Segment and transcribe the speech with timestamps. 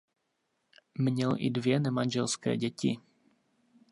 [0.95, 2.97] Měl i dvě nemanželské děti.